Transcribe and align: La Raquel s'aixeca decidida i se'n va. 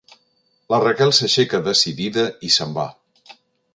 La 0.75 0.79
Raquel 0.83 1.13
s'aixeca 1.17 1.61
decidida 1.69 2.25
i 2.49 2.51
se'n 2.57 2.77
va. 2.79 2.87